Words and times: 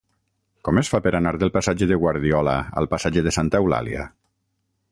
Com 0.67 0.79
es 0.81 0.87
fa 0.93 0.99
per 1.07 1.11
anar 1.19 1.33
del 1.43 1.51
passatge 1.57 1.89
de 1.91 1.99
Guardiola 2.05 2.57
al 2.83 2.89
passatge 2.95 3.25
de 3.27 3.35
Santa 3.37 3.61
Eulàlia? 3.65 4.07